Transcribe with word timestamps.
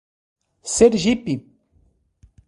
Sergipe 0.63 1.35